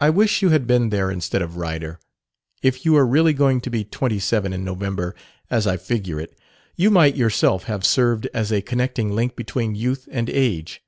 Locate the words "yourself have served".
7.14-8.26